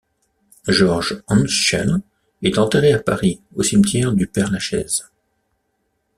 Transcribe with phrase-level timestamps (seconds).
[0.67, 2.01] Georges Hoentschel
[2.41, 5.05] est enterré à Paris au cimetière du Père-Lachaise.